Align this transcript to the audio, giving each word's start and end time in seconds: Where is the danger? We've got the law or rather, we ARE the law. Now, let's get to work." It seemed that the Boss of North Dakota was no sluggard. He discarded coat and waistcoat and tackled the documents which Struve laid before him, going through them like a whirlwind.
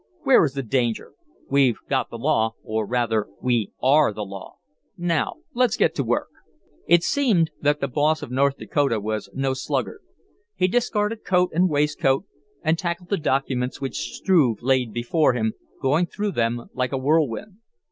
Where 0.23 0.43
is 0.43 0.53
the 0.53 0.63
danger? 0.63 1.13
We've 1.47 1.77
got 1.87 2.09
the 2.09 2.17
law 2.17 2.55
or 2.63 2.87
rather, 2.87 3.27
we 3.39 3.71
ARE 3.83 4.11
the 4.13 4.25
law. 4.25 4.55
Now, 4.97 5.41
let's 5.53 5.77
get 5.77 5.93
to 5.93 6.03
work." 6.03 6.29
It 6.87 7.03
seemed 7.03 7.51
that 7.61 7.81
the 7.81 7.87
Boss 7.87 8.23
of 8.23 8.31
North 8.31 8.57
Dakota 8.57 8.99
was 8.99 9.29
no 9.31 9.53
sluggard. 9.53 9.99
He 10.55 10.67
discarded 10.67 11.23
coat 11.23 11.51
and 11.53 11.69
waistcoat 11.69 12.25
and 12.63 12.79
tackled 12.79 13.09
the 13.09 13.17
documents 13.17 13.79
which 13.79 14.15
Struve 14.15 14.63
laid 14.63 14.91
before 14.91 15.33
him, 15.33 15.53
going 15.79 16.07
through 16.07 16.31
them 16.31 16.65
like 16.73 16.91
a 16.91 16.97
whirlwind. 16.97 17.57